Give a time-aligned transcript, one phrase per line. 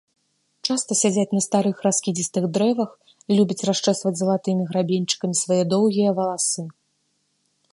[0.67, 2.91] Часта сядзяць на старых раскідзістых дрэвах,
[3.37, 6.61] любяць расчэсваць залатымі грабеньчыкамі свае даўгія валасы.